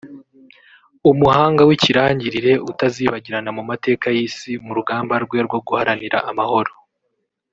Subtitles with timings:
[1.11, 6.73] umuhanga w’ ikirangirire utazibagirana mu mateka y’isi mu rugamba rwe rwo guharanira amahoro